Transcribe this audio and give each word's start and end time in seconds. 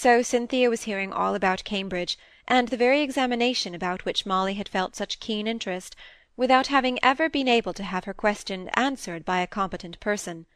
So 0.00 0.22
Cynthia 0.22 0.70
was 0.70 0.84
hearing 0.84 1.12
all 1.12 1.34
about 1.34 1.64
Cambridge, 1.64 2.16
and 2.46 2.68
the 2.68 2.76
very 2.76 3.00
examination 3.00 3.74
about 3.74 4.04
which 4.04 4.24
Molly 4.24 4.54
had 4.54 4.68
felt 4.68 4.94
such 4.94 5.18
keen 5.18 5.48
interest, 5.48 5.96
without 6.36 6.68
having 6.68 7.00
ever 7.02 7.28
been 7.28 7.48
able 7.48 7.72
to 7.72 7.82
have 7.82 8.04
her 8.04 8.14
question 8.14 8.68
answered 8.74 9.24
by 9.24 9.40
a 9.40 9.48
competent 9.48 9.98
person; 9.98 10.46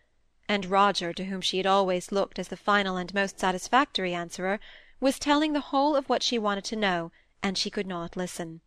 and 0.49 0.67
Roger, 0.67 1.13
to 1.13 1.25
whom 1.25 1.41
she 1.41 1.57
had 1.57 1.67
always 1.67 2.13
looked 2.13 2.39
as 2.39 2.47
the 2.47 2.57
final 2.57 2.97
and 2.97 3.13
most 3.13 3.41
satisfactory 3.41 4.15
answerer, 4.15 4.61
was 5.01 5.19
telling 5.19 5.55
the 5.55 5.73
whole 5.73 5.97
of 5.97 6.09
what 6.09 6.23
she 6.23 6.39
wanted 6.39 6.63
to 6.67 6.77
know, 6.77 7.11
and 7.43 7.59
she 7.59 7.69
could 7.69 7.89
not 7.89 8.17
listen. 8.17 8.61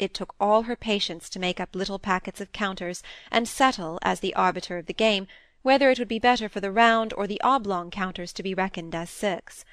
It 0.00 0.14
took 0.14 0.34
all 0.40 0.62
her 0.62 0.74
patience 0.74 1.28
to 1.28 1.38
make 1.38 1.60
up 1.60 1.76
little 1.76 2.00
packets 2.00 2.40
of 2.40 2.50
counters, 2.50 3.04
and 3.30 3.46
settle, 3.46 4.00
as 4.02 4.18
the 4.18 4.34
arbiter 4.34 4.78
of 4.78 4.86
the 4.86 4.92
game, 4.92 5.28
whether 5.62 5.92
it 5.92 6.00
would 6.00 6.08
be 6.08 6.18
better 6.18 6.48
for 6.48 6.58
the 6.58 6.72
round 6.72 7.12
or 7.12 7.28
the 7.28 7.40
oblong 7.42 7.92
counters 7.92 8.32
to 8.32 8.42
be 8.42 8.52
reckoned 8.52 8.96
as 8.96 9.10
six 9.10 9.64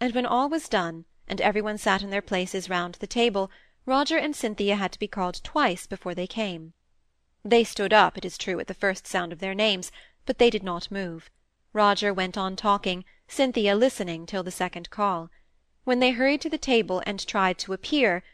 and 0.00 0.14
when 0.14 0.26
all 0.26 0.48
was 0.48 0.68
done, 0.68 1.04
and 1.28 1.40
every 1.40 1.62
one 1.62 1.78
sat 1.78 2.02
in 2.02 2.10
their 2.10 2.22
places 2.22 2.70
round 2.70 2.94
the 2.96 3.06
table, 3.06 3.50
Roger 3.84 4.18
and 4.18 4.34
Cynthia 4.34 4.76
had 4.76 4.92
to 4.92 4.98
be 4.98 5.08
called 5.08 5.40
twice 5.42 5.86
before 5.86 6.14
they 6.14 6.26
came. 6.26 6.72
They 7.44 7.64
stood 7.64 7.92
up, 7.92 8.18
it 8.18 8.24
is 8.24 8.36
true, 8.36 8.58
at 8.58 8.66
the 8.66 8.74
first 8.74 9.06
sound 9.06 9.32
of 9.32 9.38
their 9.38 9.54
names, 9.54 9.92
but 10.24 10.38
they 10.38 10.50
did 10.50 10.64
not 10.64 10.90
move. 10.90 11.30
Roger 11.72 12.12
went 12.12 12.36
on 12.36 12.56
talking, 12.56 13.04
Cynthia 13.28 13.76
listening 13.76 14.26
till 14.26 14.42
the 14.42 14.50
second 14.50 14.90
call. 14.90 15.30
When 15.84 16.00
they 16.00 16.10
hurried 16.10 16.40
to 16.40 16.50
the 16.50 16.58
table 16.58 17.02
and 17.06 17.24
tried 17.24 17.58
to 17.58 17.72
appear, 17.72 18.24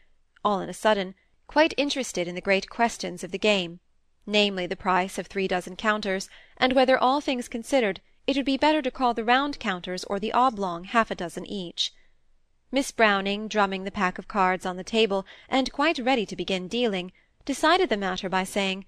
all 0.43 0.61
on 0.61 0.69
a 0.69 0.73
sudden, 0.73 1.13
quite 1.45 1.73
interested 1.77 2.27
in 2.27 2.35
the 2.35 2.41
great 2.41 2.69
questions 2.69 3.23
of 3.23 3.31
the 3.31 3.37
game, 3.37 3.79
namely 4.25 4.65
the 4.65 4.75
price 4.75 5.19
of 5.19 5.27
three 5.27 5.47
dozen 5.47 5.75
counters, 5.75 6.29
and 6.57 6.73
whether, 6.73 6.97
all 6.97 7.21
things 7.21 7.47
considered, 7.47 8.01
it 8.25 8.35
would 8.35 8.45
be 8.45 8.57
better 8.57 8.81
to 8.81 8.91
call 8.91 9.13
the 9.13 9.23
round 9.23 9.59
counters 9.59 10.03
or 10.05 10.19
the 10.19 10.31
oblong 10.31 10.85
half 10.85 11.11
a 11.11 11.15
dozen 11.15 11.45
each. 11.45 11.93
Miss 12.71 12.91
Browning, 12.91 13.47
drumming 13.47 13.83
the 13.83 13.91
pack 13.91 14.17
of 14.17 14.27
cards 14.27 14.65
on 14.65 14.77
the 14.77 14.83
table, 14.83 15.25
and 15.49 15.71
quite 15.71 15.99
ready 15.99 16.25
to 16.25 16.35
begin 16.35 16.67
dealing, 16.67 17.11
decided 17.45 17.89
the 17.89 17.97
matter 17.97 18.29
by 18.29 18.43
saying, 18.43 18.85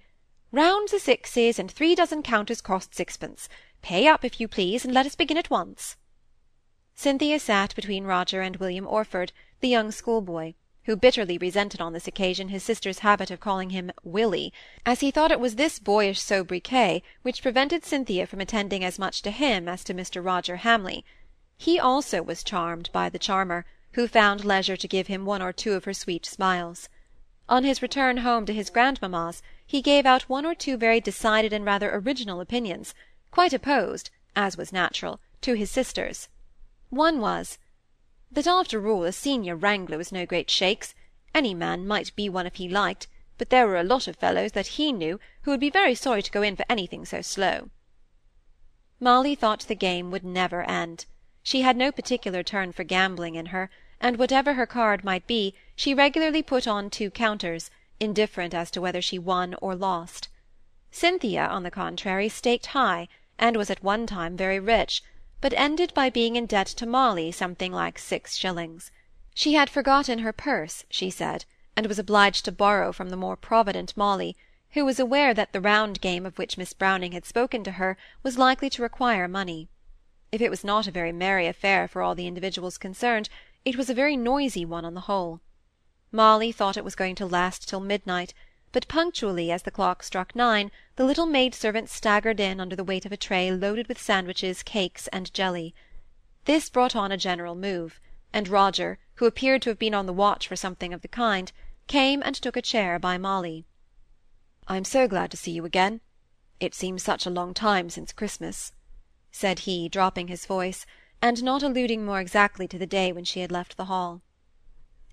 "Rounds 0.50 0.94
are 0.94 0.98
sixes, 0.98 1.58
and 1.58 1.70
three 1.70 1.94
dozen 1.94 2.22
counters 2.22 2.60
cost 2.60 2.94
sixpence. 2.94 3.48
Pay 3.82 4.06
up, 4.08 4.24
if 4.24 4.40
you 4.40 4.48
please, 4.48 4.84
and 4.84 4.92
let 4.94 5.06
us 5.06 5.14
begin 5.14 5.36
at 5.36 5.50
once." 5.50 5.96
Cynthia 6.94 7.38
sat 7.38 7.74
between 7.74 8.04
Roger 8.04 8.40
and 8.40 8.56
William 8.56 8.86
Orford, 8.86 9.32
the 9.60 9.68
young 9.68 9.92
schoolboy 9.92 10.54
who 10.86 10.96
bitterly 10.96 11.36
resented 11.36 11.80
on 11.80 11.92
this 11.92 12.06
occasion 12.06 12.48
his 12.48 12.62
sister's 12.62 13.00
habit 13.00 13.30
of 13.30 13.40
calling 13.40 13.70
him 13.70 13.90
willie 14.04 14.52
as 14.84 15.00
he 15.00 15.10
thought 15.10 15.32
it 15.32 15.40
was 15.40 15.56
this 15.56 15.78
boyish 15.80 16.20
sobriquet 16.20 17.02
which 17.22 17.42
prevented 17.42 17.84
Cynthia 17.84 18.26
from 18.26 18.40
attending 18.40 18.84
as 18.84 18.98
much 18.98 19.20
to 19.22 19.32
him 19.32 19.68
as 19.68 19.82
to 19.82 19.92
Mr. 19.94 20.24
Roger 20.24 20.56
Hamley. 20.56 21.04
He 21.58 21.78
also 21.78 22.22
was 22.22 22.44
charmed 22.44 22.88
by 22.92 23.08
the 23.08 23.18
charmer, 23.18 23.64
who 23.92 24.06
found 24.06 24.44
leisure 24.44 24.76
to 24.76 24.88
give 24.88 25.08
him 25.08 25.24
one 25.24 25.42
or 25.42 25.52
two 25.52 25.72
of 25.72 25.84
her 25.86 25.94
sweet 25.94 26.24
smiles. 26.24 26.88
On 27.48 27.64
his 27.64 27.82
return 27.82 28.18
home 28.18 28.46
to 28.46 28.52
his 28.52 28.70
grandmamma's, 28.70 29.42
he 29.66 29.82
gave 29.82 30.06
out 30.06 30.28
one 30.28 30.46
or 30.46 30.54
two 30.54 30.76
very 30.76 31.00
decided 31.00 31.52
and 31.52 31.64
rather 31.64 31.94
original 31.94 32.40
opinions, 32.40 32.94
quite 33.30 33.52
opposed, 33.52 34.10
as 34.36 34.56
was 34.56 34.72
natural, 34.72 35.18
to 35.40 35.54
his 35.54 35.70
sister's. 35.70 36.28
One 36.90 37.20
was 37.20 37.58
that 38.32 38.46
after 38.46 38.88
all 38.88 39.04
a 39.04 39.12
senior 39.12 39.54
wrangler 39.54 39.96
was 39.96 40.10
no 40.10 40.26
great 40.26 40.50
shakes; 40.50 40.94
any 41.32 41.54
man 41.54 41.86
might 41.86 42.14
be 42.16 42.28
one 42.28 42.44
if 42.46 42.56
he 42.56 42.68
liked, 42.68 43.06
but 43.38 43.50
there 43.50 43.68
were 43.68 43.78
a 43.78 43.84
lot 43.84 44.08
of 44.08 44.16
fellows 44.16 44.50
that 44.50 44.66
he 44.66 44.90
knew 44.90 45.20
who 45.42 45.52
would 45.52 45.60
be 45.60 45.70
very 45.70 45.94
sorry 45.94 46.22
to 46.22 46.30
go 46.32 46.42
in 46.42 46.56
for 46.56 46.64
anything 46.68 47.04
so 47.04 47.22
slow. 47.22 47.70
Molly 48.98 49.36
thought 49.36 49.60
the 49.60 49.76
game 49.76 50.10
would 50.10 50.24
never 50.24 50.62
end. 50.64 51.06
She 51.42 51.60
had 51.62 51.76
no 51.76 51.92
particular 51.92 52.42
turn 52.42 52.72
for 52.72 52.82
gambling 52.82 53.36
in 53.36 53.46
her, 53.46 53.70
and 54.00 54.16
whatever 54.16 54.54
her 54.54 54.66
card 54.66 55.04
might 55.04 55.26
be, 55.26 55.54
she 55.76 55.94
regularly 55.94 56.42
put 56.42 56.66
on 56.66 56.90
two 56.90 57.10
counters, 57.10 57.70
indifferent 58.00 58.54
as 58.54 58.72
to 58.72 58.80
whether 58.80 59.00
she 59.00 59.20
won 59.20 59.54
or 59.62 59.76
lost. 59.76 60.28
Cynthia, 60.90 61.46
on 61.46 61.62
the 61.62 61.70
contrary, 61.70 62.28
staked 62.28 62.66
high, 62.66 63.06
and 63.38 63.56
was 63.56 63.70
at 63.70 63.84
one 63.84 64.06
time 64.06 64.36
very 64.36 64.58
rich 64.58 65.02
but 65.40 65.52
ended 65.56 65.92
by 65.94 66.10
being 66.10 66.36
in 66.36 66.46
debt 66.46 66.66
to 66.66 66.86
Molly 66.86 67.30
something 67.30 67.72
like 67.72 67.98
six 67.98 68.36
shillings. 68.36 68.90
She 69.34 69.54
had 69.54 69.68
forgotten 69.68 70.20
her 70.20 70.32
purse, 70.32 70.84
she 70.88 71.10
said, 71.10 71.44
and 71.76 71.86
was 71.86 71.98
obliged 71.98 72.44
to 72.46 72.52
borrow 72.52 72.92
from 72.92 73.10
the 73.10 73.16
more 73.16 73.36
provident 73.36 73.96
Molly, 73.96 74.36
who 74.70 74.84
was 74.84 74.98
aware 74.98 75.34
that 75.34 75.52
the 75.52 75.60
round 75.60 76.00
game 76.00 76.24
of 76.24 76.38
which 76.38 76.56
Miss 76.56 76.72
Browning 76.72 77.12
had 77.12 77.24
spoken 77.24 77.62
to 77.64 77.72
her 77.72 77.96
was 78.22 78.38
likely 78.38 78.70
to 78.70 78.82
require 78.82 79.28
money. 79.28 79.68
If 80.32 80.40
it 80.40 80.50
was 80.50 80.64
not 80.64 80.86
a 80.86 80.90
very 80.90 81.12
merry 81.12 81.46
affair 81.46 81.86
for 81.86 82.02
all 82.02 82.14
the 82.14 82.26
individuals 82.26 82.78
concerned, 82.78 83.28
it 83.64 83.76
was 83.76 83.88
a 83.90 83.94
very 83.94 84.16
noisy 84.16 84.64
one 84.64 84.84
on 84.84 84.94
the 84.94 85.02
whole. 85.02 85.40
Molly 86.12 86.52
thought 86.52 86.76
it 86.76 86.84
was 86.84 86.94
going 86.94 87.14
to 87.16 87.26
last 87.26 87.68
till 87.68 87.80
midnight, 87.80 88.32
but 88.72 88.88
punctually 88.88 89.50
as 89.50 89.62
the 89.62 89.70
clock 89.70 90.02
struck 90.02 90.34
nine, 90.34 90.70
the 90.96 91.04
little 91.04 91.26
maid-servant 91.26 91.88
staggered 91.88 92.40
in 92.40 92.60
under 92.60 92.74
the 92.74 92.84
weight 92.84 93.06
of 93.06 93.12
a 93.12 93.16
tray 93.16 93.50
loaded 93.50 93.86
with 93.86 94.00
sandwiches, 94.00 94.62
cakes, 94.62 95.06
and 95.08 95.32
jelly. 95.32 95.74
This 96.46 96.68
brought 96.68 96.96
on 96.96 97.12
a 97.12 97.16
general 97.16 97.54
move, 97.54 98.00
and 98.32 98.48
Roger, 98.48 98.98
who 99.14 99.26
appeared 99.26 99.62
to 99.62 99.70
have 99.70 99.78
been 99.78 99.94
on 99.94 100.06
the 100.06 100.12
watch 100.12 100.48
for 100.48 100.56
something 100.56 100.92
of 100.92 101.02
the 101.02 101.08
kind, 101.08 101.52
came 101.86 102.22
and 102.22 102.34
took 102.34 102.56
a 102.56 102.62
chair 102.62 102.98
by 102.98 103.16
Molly. 103.16 103.64
"I'm 104.68 104.84
so 104.84 105.06
glad 105.06 105.30
to 105.30 105.36
see 105.36 105.52
you 105.52 105.64
again. 105.64 106.00
It 106.58 106.74
seems 106.74 107.02
such 107.02 107.24
a 107.24 107.30
long 107.30 107.54
time 107.54 107.88
since 107.88 108.12
Christmas," 108.12 108.72
said 109.30 109.60
he, 109.60 109.88
dropping 109.88 110.28
his 110.28 110.44
voice, 110.44 110.86
and 111.22 111.42
not 111.42 111.62
alluding 111.62 112.04
more 112.04 112.20
exactly 112.20 112.66
to 112.68 112.78
the 112.78 112.86
day 112.86 113.12
when 113.12 113.24
she 113.24 113.40
had 113.40 113.52
left 113.52 113.76
the 113.76 113.84
hall. 113.84 114.22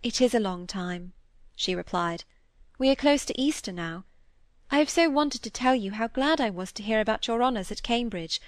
"It 0.02 0.22
is 0.22 0.34
a 0.34 0.40
long 0.40 0.66
time," 0.66 1.14
she 1.56 1.76
replied. 1.76 2.24
We 2.84 2.90
are 2.90 2.98
close 2.98 3.24
to 3.24 3.42
Easter 3.42 3.72
now. 3.72 4.04
I 4.70 4.80
have 4.80 4.90
so 4.90 5.10
wanted 5.10 5.42
to 5.44 5.50
tell 5.50 5.74
you 5.74 5.92
how 5.92 6.10
glad 6.10 6.42
I 6.42 6.50
was 6.50 6.74
to 6.74 6.84
hear 6.84 7.00
about 7.00 7.30
your 7.30 7.42
honours 7.42 7.72
at 7.72 7.82
Cambridge. 7.82 8.42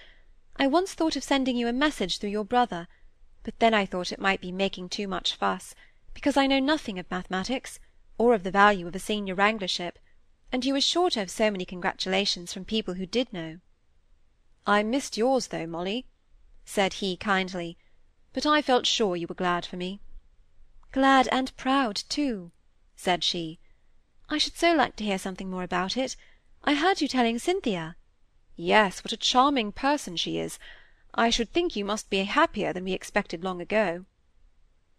I 0.58 0.68
once 0.68 0.94
thought 0.94 1.16
of 1.16 1.24
sending 1.24 1.56
you 1.56 1.70
a 1.70 1.72
message 1.72 2.18
through 2.18 2.32
your 2.32 2.44
brother, 2.44 2.90
but 3.44 3.58
then 3.60 3.74
I 3.74 3.86
thought 3.86 4.12
it 4.12 4.20
might 4.20 4.42
be 4.42 4.52
making 4.52 4.90
too 4.90 5.08
much 5.08 5.36
fuss, 5.36 5.74
because 6.14 6.36
I 6.36 6.48
know 6.48 6.60
nothing 6.60 7.00
of 7.00 7.10
mathematics, 7.10 7.80
or 8.18 8.34
of 8.34 8.44
the 8.44 8.52
value 8.52 8.86
of 8.88 8.94
a 8.94 9.00
senior 9.00 9.36
wranglership, 9.36 9.94
and 10.52 10.66
you 10.66 10.74
were 10.74 10.82
sure 10.82 11.10
to 11.12 11.20
have 11.20 11.32
so 11.32 11.50
many 11.50 11.64
congratulations 11.64 12.52
from 12.52 12.66
people 12.66 12.96
who 12.96 13.06
did 13.06 13.32
know. 13.32 13.60
I 14.68 14.84
missed 14.84 15.16
yours, 15.16 15.48
though, 15.48 15.66
Molly, 15.66 16.08
said 16.66 16.96
he 16.96 17.16
kindly, 17.16 17.78
but 18.34 18.46
I 18.46 18.62
felt 18.62 18.86
sure 18.86 19.16
you 19.16 19.28
were 19.28 19.34
glad 19.34 19.66
for 19.66 19.78
me. 19.78 20.02
Glad 20.92 21.30
and 21.30 21.56
proud, 21.56 21.96
too, 22.10 22.52
said 22.98 23.24
she. 23.24 23.60
I 24.28 24.38
should 24.38 24.58
so 24.58 24.74
like 24.74 24.96
to 24.96 25.04
hear 25.04 25.20
something 25.20 25.50
more 25.50 25.64
about 25.64 25.98
it. 25.98 26.16
I 26.64 26.74
heard 26.74 27.00
you 27.00 27.08
telling 27.08 27.38
Cynthia. 27.38 27.96
Yes, 28.56 29.04
what 29.04 29.12
a 29.12 29.18
charming 29.18 29.72
person 29.72 30.16
she 30.16 30.40
is. 30.40 30.58
I 31.14 31.30
should 31.30 31.52
think 31.52 31.76
you 31.76 31.86
must 31.86 32.10
be 32.10 32.24
happier 32.24 32.74
than 32.74 32.84
we 32.84 32.94
expected 32.94 33.44
long 33.44 33.62
ago. 33.62 34.06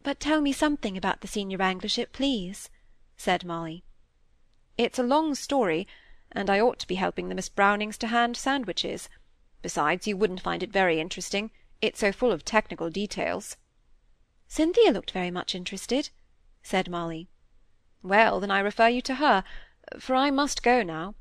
But 0.03 0.20
tell 0.20 0.41
me 0.41 0.53
something 0.53 0.97
about 0.97 1.20
the 1.20 1.28
senior 1.28 1.59
wranglership, 1.59 2.12
please, 2.12 2.70
said 3.16 3.44
Molly. 3.44 3.82
It's 4.78 4.98
a 4.98 5.03
long 5.03 5.34
story, 5.34 5.88
and 6.31 6.48
I 6.48 6.60
ought 6.60 6.78
to 6.78 6.87
be 6.87 6.94
helping 6.94 7.28
the 7.28 7.34
Miss 7.34 7.48
Brownings 7.48 7.98
to 7.98 8.06
hand 8.06 8.37
sandwiches. 8.37 9.08
Besides, 9.62 10.06
you 10.06 10.16
wouldn't 10.16 10.43
find 10.43 10.62
it 10.62 10.70
very 10.70 11.00
interesting. 11.00 11.50
It's 11.82 11.98
so 11.98 12.12
full 12.12 12.31
of 12.31 12.44
technical 12.44 12.91
details. 12.91 13.56
Cynthia 14.47 14.93
looked 14.93 15.10
very 15.10 15.31
much 15.31 15.54
interested, 15.54 16.10
said 16.62 16.88
Molly. 16.88 17.28
Well, 18.03 18.41
then 18.41 18.51
I 18.51 18.61
refer 18.61 18.89
you 18.89 19.01
to 19.03 19.17
her, 19.17 19.45
for 19.99 20.15
I 20.15 20.31
must 20.31 20.62
go 20.62 20.83
now. 20.83 21.15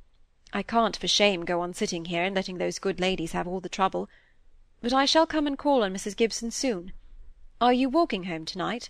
I 0.53 0.63
can't 0.63 0.95
for 0.95 1.07
shame 1.07 1.45
go 1.45 1.61
on 1.61 1.73
sitting 1.73 2.05
here 2.05 2.23
and 2.23 2.35
letting 2.35 2.57
those 2.57 2.79
good 2.79 2.99
ladies 2.99 3.33
have 3.33 3.47
all 3.47 3.59
the 3.59 3.69
trouble. 3.69 4.09
But 4.81 4.93
I 4.93 5.05
shall 5.05 5.25
come 5.25 5.47
and 5.47 5.57
call 5.57 5.83
on 5.83 5.93
Mrs. 5.93 6.15
Gibson 6.15 6.51
soon. 6.51 6.93
Are 7.59 7.73
you 7.73 7.89
walking 7.89 8.25
home 8.25 8.45
to-night? 8.45 8.89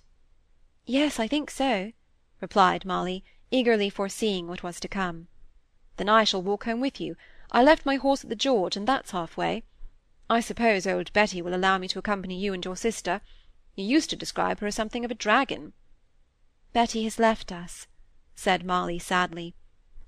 Yes, 0.86 1.20
I 1.20 1.28
think 1.28 1.50
so, 1.50 1.92
replied 2.42 2.86
Molly, 2.86 3.24
eagerly 3.52 3.90
foreseeing 3.90 4.48
what 4.48 4.64
was 4.64 4.80
to 4.80 4.88
come. 4.88 5.28
Then 5.98 6.10
I 6.10 6.24
shall 6.24 6.42
walk 6.42 6.66
home 6.66 6.82
with 6.82 7.00
you. 7.00 7.16
I 7.52 7.64
left 7.64 7.86
my 7.86 7.96
horse 7.96 8.24
at 8.24 8.30
the 8.30 8.36
George, 8.36 8.76
and 8.76 8.88
that's 8.88 9.12
half-way. 9.12 9.64
I 10.30 10.40
suppose 10.40 10.86
old 10.86 11.14
Betty 11.14 11.42
will 11.42 11.56
allow 11.56 11.78
me 11.78 11.88
to 11.90 12.00
accompany 12.00 12.38
you 12.38 12.54
and 12.54 12.66
your 12.66 12.76
sister. 12.76 13.22
You 13.76 13.86
used 13.86 14.10
to 14.10 14.16
describe 14.16 14.60
her 14.60 14.68
as 14.68 14.76
something 14.76 15.06
of 15.06 15.12
a 15.12 15.16
dragon. 15.16 15.74
Betty 16.76 17.06
has 17.06 17.20
left 17.20 17.54
us, 17.54 17.88
said 18.36 18.66
Molly 18.66 19.00
sadly. 19.00 19.56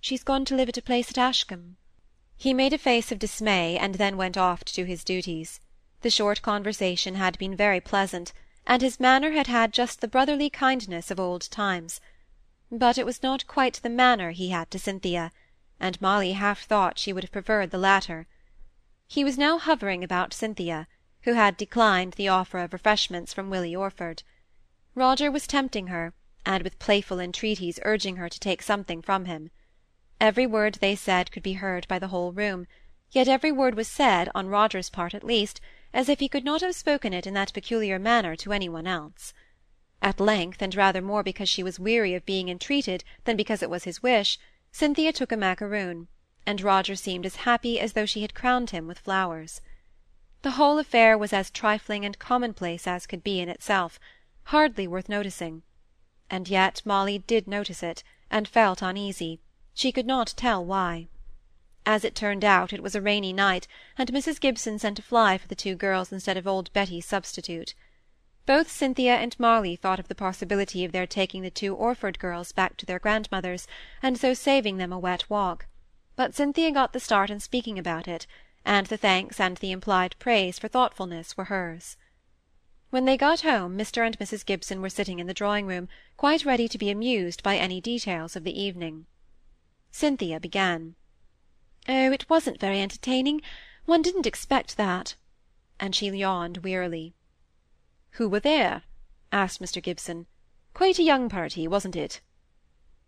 She's 0.02 0.22
gone 0.22 0.44
to 0.44 0.54
live 0.54 0.68
at 0.68 0.78
a 0.78 0.82
place 0.82 1.10
at 1.10 1.18
Ashcombe. 1.18 1.78
He 2.36 2.54
made 2.54 2.74
a 2.74 2.78
face 2.78 3.10
of 3.10 3.20
dismay, 3.20 3.78
and 3.78 3.96
then 3.96 4.18
went 4.18 4.36
off 4.36 4.66
to 4.66 4.74
do 4.74 4.84
his 4.84 5.06
duties. 5.06 5.62
The 6.02 6.10
short 6.10 6.42
conversation 6.42 7.16
had 7.16 7.38
been 7.38 7.56
very 7.56 7.80
pleasant, 7.80 8.34
and 8.66 8.82
his 8.82 9.00
manner 9.00 9.32
had 9.32 9.48
had 9.48 9.72
just 9.72 10.02
the 10.02 10.10
brotherly 10.10 10.50
kindness 10.50 11.10
of 11.10 11.22
old 11.22 11.50
times. 11.50 12.02
But 12.70 12.98
it 12.98 13.06
was 13.06 13.24
not 13.24 13.48
quite 13.48 13.76
the 13.76 13.90
manner 13.90 14.32
he 14.32 14.50
had 14.50 14.70
to 14.72 14.78
Cynthia, 14.78 15.32
and 15.80 16.02
Molly 16.02 16.34
half 16.34 16.64
thought 16.64 17.00
she 17.00 17.14
would 17.14 17.24
have 17.24 17.32
preferred 17.32 17.72
the 17.72 17.78
latter. 17.78 18.28
He 19.08 19.24
was 19.24 19.38
now 19.38 19.58
hovering 19.58 20.04
about 20.04 20.34
Cynthia, 20.34 20.90
who 21.22 21.32
had 21.32 21.56
declined 21.56 22.16
the 22.16 22.28
offer 22.28 22.58
of 22.58 22.74
refreshments 22.74 23.34
from 23.34 23.50
Willie 23.50 23.74
Orford. 23.74 24.24
Roger 24.96 25.32
was 25.32 25.48
tempting 25.48 25.88
her, 25.88 26.14
and 26.48 26.64
with 26.64 26.80
playful 26.80 27.20
entreaties 27.20 27.78
urging 27.84 28.16
her 28.16 28.30
to 28.30 28.40
take 28.40 28.62
something 28.62 29.02
from 29.02 29.26
him. 29.26 29.52
Every 30.22 30.48
word 30.48 30.76
they 30.76 30.96
said 30.96 31.30
could 31.30 31.44
be 31.44 31.54
heard 31.54 31.86
by 31.90 32.00
the 32.00 32.08
whole 32.08 32.32
room, 32.32 32.68
yet 33.12 33.28
every 33.28 33.52
word 33.52 33.76
was 33.76 33.90
said, 33.90 34.30
on 34.34 34.48
Roger's 34.48 34.90
part 34.90 35.14
at 35.14 35.26
least, 35.26 35.60
as 35.94 36.08
if 36.08 36.22
he 36.22 36.30
could 36.30 36.46
not 36.46 36.62
have 36.62 36.74
spoken 36.74 37.14
it 37.14 37.28
in 37.28 37.34
that 37.34 37.54
peculiar 37.54 38.00
manner 38.00 38.34
to 38.38 38.54
any 38.54 38.70
one 38.70 38.88
else. 38.88 39.34
At 40.02 40.22
length, 40.22 40.62
and 40.62 40.74
rather 40.74 41.02
more 41.02 41.22
because 41.22 41.50
she 41.50 41.64
was 41.64 41.82
weary 41.82 42.14
of 42.14 42.26
being 42.26 42.48
entreated 42.48 43.04
than 43.26 43.36
because 43.36 43.62
it 43.62 43.70
was 43.70 43.84
his 43.84 44.02
wish, 44.02 44.40
Cynthia 44.72 45.12
took 45.12 45.34
a 45.34 45.38
macaroon, 45.38 46.08
and 46.46 46.62
Roger 46.62 46.96
seemed 46.96 47.26
as 47.26 47.44
happy 47.48 47.78
as 47.78 47.92
though 47.92 48.06
she 48.06 48.22
had 48.22 48.34
crowned 48.34 48.70
him 48.70 48.88
with 48.88 49.00
flowers. 49.00 49.60
The 50.44 50.52
whole 50.52 50.80
affair 50.80 51.18
was 51.18 51.34
as 51.34 51.52
trifling 51.52 52.06
and 52.06 52.18
commonplace 52.18 52.88
as 52.88 53.06
could 53.06 53.22
be 53.22 53.42
in 53.42 53.50
itself, 53.50 54.00
hardly 54.44 54.88
worth 54.88 55.10
noticing. 55.10 55.64
And 56.30 56.50
yet 56.50 56.82
Molly 56.84 57.20
did 57.20 57.48
notice 57.48 57.82
it, 57.82 58.04
and 58.30 58.48
felt 58.48 58.82
uneasy, 58.82 59.40
she 59.74 59.92
could 59.92 60.06
not 60.06 60.34
tell 60.36 60.66
why. 60.66 61.08
As 61.86 62.04
it 62.04 62.16
turned 62.16 62.44
out, 62.44 62.74
it 62.74 62.84
was 62.84 62.96
a 62.96 63.02
rainy 63.02 63.32
night, 63.32 63.68
and 63.98 64.12
Mrs. 64.12 64.42
Gibson 64.42 64.78
sent 64.78 65.00
a 65.00 65.02
fly 65.02 65.38
for 65.38 65.48
the 65.48 65.56
two 65.56 65.76
girls 65.76 66.12
instead 66.12 66.36
of 66.36 66.46
old 66.46 66.74
Betty's 66.74 67.06
substitute. 67.06 67.74
Both 68.46 68.70
Cynthia 68.70 69.16
and 69.16 69.40
Molly 69.40 69.76
thought 69.76 70.00
of 70.00 70.08
the 70.08 70.16
possibility 70.16 70.84
of 70.84 70.92
their 70.92 71.08
taking 71.08 71.44
the 71.44 71.50
two 71.50 71.76
Orford 71.76 72.20
girls 72.20 72.52
back 72.52 72.76
to 72.78 72.86
their 72.86 73.00
grandmother's, 73.00 73.68
and 74.02 74.18
so 74.18 74.34
saving 74.34 74.78
them 74.78 74.92
a 74.92 75.00
wet 75.00 75.30
walk; 75.30 75.68
but 76.16 76.34
Cynthia 76.36 76.72
got 76.72 76.92
the 76.92 77.00
start 77.00 77.30
in 77.30 77.40
speaking 77.40 77.80
about 77.80 78.08
it, 78.08 78.28
and 78.66 78.88
the 78.88 78.98
thanks 78.98 79.40
and 79.40 79.58
the 79.58 79.72
implied 79.72 80.16
praise 80.20 80.60
for 80.60 80.68
thoughtfulness 80.68 81.38
were 81.38 81.46
hers. 81.46 81.96
When 82.90 83.04
they 83.04 83.18
got 83.18 83.42
home, 83.42 83.78
Mr. 83.78 84.06
and 84.06 84.18
Mrs. 84.18 84.46
Gibson 84.46 84.82
were 84.82 84.90
sitting 84.90 85.20
in 85.20 85.28
the 85.28 85.34
drawing-room, 85.34 85.90
quite 86.16 86.46
ready 86.46 86.70
to 86.70 86.78
be 86.78 86.90
amused 86.90 87.44
by 87.44 87.58
any 87.58 87.82
details 87.82 88.38
of 88.38 88.46
the 88.46 88.58
evening. 88.58 89.08
Cynthia 89.92 90.40
began. 90.40 90.96
"Oh, 91.90 92.14
it 92.14 92.30
wasn't 92.30 92.62
very 92.62 92.80
entertaining. 92.80 93.42
One 93.84 94.02
didn't 94.02 94.26
expect 94.26 94.78
that." 94.78 95.16
And 95.82 95.94
she 95.94 96.08
yawned 96.08 96.60
wearily. 96.60 97.14
"Who 98.12 98.30
were 98.30 98.40
there?" 98.40 98.84
asked 99.34 99.62
Mr. 99.62 99.84
Gibson. 99.84 100.26
"Quite 100.74 100.98
a 100.98 101.04
young 101.04 101.28
party, 101.28 101.68
wasn't 101.68 101.98
it?" 101.98 102.22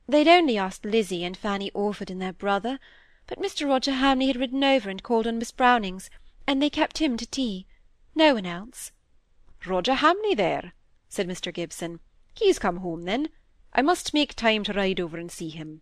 "They'd 0.10 0.28
only 0.28 0.58
asked 0.58 0.84
Lizzie 0.84 1.24
and 1.24 1.38
Fanny 1.38 1.72
Orford 1.72 2.12
and 2.12 2.22
their 2.22 2.34
brother, 2.34 2.82
but 3.28 3.40
Mr. 3.40 3.66
Roger 3.66 3.94
Hamley 3.94 4.28
had 4.28 4.36
ridden 4.36 4.62
over 4.62 4.90
and 4.90 5.02
called 5.02 5.26
on 5.26 5.40
Miss 5.40 5.54
Brownings, 5.54 6.10
and 6.46 6.62
they 6.62 6.70
kept 6.70 6.98
him 6.98 7.16
to 7.16 7.26
tea. 7.26 7.66
No 8.14 8.34
one 8.34 8.46
else." 8.46 8.92
"Roger 9.66 9.96
Hamley 9.96 10.34
there?" 10.34 10.72
said 11.10 11.28
Mr. 11.28 11.54
Gibson. 11.54 12.00
"He's 12.34 12.58
come 12.58 12.78
home, 12.78 13.04
then. 13.04 13.28
I 13.74 13.82
must 13.82 14.14
make 14.14 14.34
time 14.34 14.64
to 14.64 14.72
ride 14.72 15.02
over 15.02 15.18
and 15.18 15.30
see 15.30 15.50
him." 15.50 15.82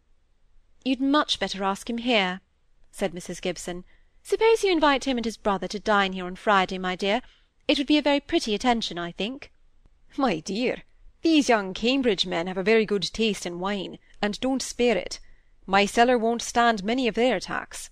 "You'd 0.83 0.99
much 0.99 1.39
better 1.39 1.63
ask 1.63 1.87
him 1.87 1.99
here," 1.99 2.41
said 2.89 3.11
Mrs. 3.13 3.39
Gibson. 3.39 3.85
"Suppose 4.23 4.63
you 4.63 4.71
invite 4.71 5.03
him 5.05 5.17
and 5.19 5.25
his 5.25 5.37
brother 5.37 5.67
to 5.67 5.79
dine 5.79 6.13
here 6.13 6.25
on 6.25 6.35
Friday, 6.35 6.79
my 6.79 6.95
dear. 6.95 7.21
It 7.67 7.77
would 7.77 7.85
be 7.85 7.99
a 7.99 8.01
very 8.01 8.19
pretty 8.19 8.55
attention, 8.55 8.97
I 8.97 9.11
think." 9.11 9.51
"My 10.17 10.39
dear, 10.39 10.81
these 11.21 11.47
young 11.47 11.75
Cambridge 11.75 12.25
men 12.25 12.47
have 12.47 12.57
a 12.57 12.63
very 12.63 12.83
good 12.83 13.03
taste 13.03 13.45
in 13.45 13.59
wine, 13.59 13.99
and 14.23 14.39
don't 14.39 14.63
spare 14.63 14.97
it. 14.97 15.19
My 15.67 15.85
cellar 15.85 16.17
won't 16.17 16.41
stand 16.41 16.83
many 16.83 17.07
of 17.07 17.13
their 17.13 17.35
attacks." 17.35 17.91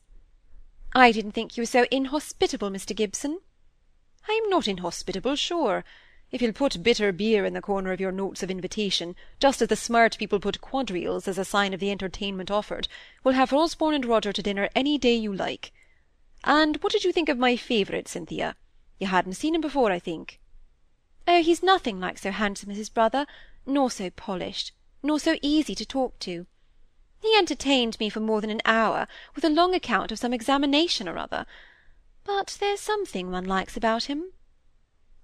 "I 0.96 1.12
didn't 1.12 1.34
think 1.34 1.56
you 1.56 1.62
were 1.62 1.68
so 1.68 1.86
inhospitable, 1.92 2.72
Mr. 2.72 2.96
Gibson." 2.96 3.42
"I'm 4.28 4.50
not 4.50 4.68
inhospitable, 4.68 5.36
sure. 5.36 5.84
If 6.32 6.42
you'll 6.42 6.54
put 6.54 6.82
bitter 6.82 7.12
beer 7.12 7.46
in 7.46 7.54
the 7.54 7.62
corner 7.62 7.92
of 7.92 8.00
your 8.00 8.12
notes 8.12 8.42
of 8.42 8.50
invitation, 8.50 9.16
just 9.40 9.62
as 9.62 9.68
the 9.68 9.76
smart 9.76 10.18
people 10.18 10.40
put 10.40 10.62
quadrilles 10.62 11.28
as 11.28 11.38
a 11.38 11.46
sign 11.46 11.74
of 11.74 11.80
the 11.80 11.92
entertainment 11.92 12.50
offered, 12.50 12.88
we'll 13.24 13.36
have 13.36 13.54
Osborne 13.54 13.94
and 13.94 14.06
Roger 14.06 14.34
to 14.34 14.42
dinner 14.42 14.70
any 14.76 14.98
day 14.98 15.14
you 15.14 15.32
like. 15.32 15.72
And 16.44 16.78
what 16.82 16.92
did 16.92 17.04
you 17.04 17.12
think 17.12 17.30
of 17.30 17.38
my 17.38 17.56
favourite, 17.56 18.08
Cynthia? 18.08 18.56
You 19.00 19.08
hadn't 19.08 19.34
seen 19.34 19.54
him 19.54 19.62
before, 19.62 19.92
I 19.92 20.00
think." 20.00 20.40
"Oh, 21.28 21.44
he's 21.44 21.62
nothing 21.62 22.00
like 22.00 22.18
so 22.18 22.32
handsome 22.32 22.72
as 22.72 22.78
his 22.78 22.90
brother, 22.90 23.28
nor 23.66 23.92
so 23.92 24.10
polished, 24.10 24.72
nor 25.04 25.20
so 25.20 25.38
easy 25.42 25.76
to 25.76 25.86
talk 25.86 26.18
to. 26.20 26.48
He 27.22 27.36
entertained 27.36 28.00
me 28.00 28.10
for 28.10 28.20
more 28.20 28.42
than 28.42 28.50
an 28.50 28.62
hour 28.66 29.08
with 29.36 29.44
a 29.44 29.50
long 29.50 29.74
account 29.74 30.12
of 30.12 30.20
some 30.20 30.34
examination 30.34 31.08
or 31.08 31.18
other. 31.18 31.46
But 32.28 32.58
there's 32.60 32.80
something 32.80 33.30
one 33.30 33.46
likes 33.46 33.78
about 33.78 34.06
him." 34.06 34.34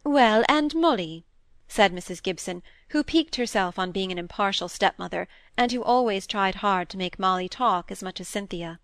"Well, 0.03 0.45
and 0.47 0.75
Molly," 0.75 1.25
said 1.67 1.91
Mrs. 1.91 2.21
Gibson, 2.21 2.61
who 2.89 3.03
piqued 3.03 3.37
herself 3.37 3.79
on 3.79 3.91
being 3.91 4.11
an 4.11 4.19
impartial 4.19 4.69
stepmother, 4.69 5.27
and 5.57 5.71
who 5.71 5.81
always 5.83 6.27
tried 6.27 6.61
hard 6.61 6.89
to 6.89 6.97
make 6.97 7.17
Molly 7.17 7.49
talk 7.49 7.89
as 7.89 8.03
much 8.03 8.21
as 8.21 8.27
Cynthia. 8.27 8.79